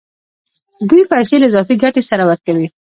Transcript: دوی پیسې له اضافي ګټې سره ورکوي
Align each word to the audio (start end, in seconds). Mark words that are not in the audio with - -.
دوی 0.89 1.03
پیسې 1.11 1.35
له 1.39 1.45
اضافي 1.49 1.75
ګټې 1.83 2.01
سره 2.09 2.23
ورکوي 2.29 2.67